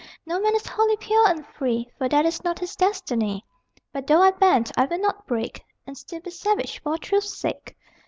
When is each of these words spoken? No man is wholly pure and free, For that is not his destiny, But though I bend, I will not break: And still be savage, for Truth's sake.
No 0.25 0.39
man 0.39 0.55
is 0.55 0.65
wholly 0.65 0.97
pure 0.97 1.27
and 1.27 1.45
free, 1.45 1.87
For 1.99 2.09
that 2.09 2.25
is 2.25 2.43
not 2.43 2.57
his 2.57 2.75
destiny, 2.75 3.45
But 3.93 4.07
though 4.07 4.23
I 4.23 4.31
bend, 4.31 4.71
I 4.75 4.85
will 4.85 4.97
not 4.97 5.27
break: 5.27 5.63
And 5.85 5.95
still 5.95 6.21
be 6.21 6.31
savage, 6.31 6.81
for 6.81 6.97
Truth's 6.97 7.37
sake. 7.37 7.77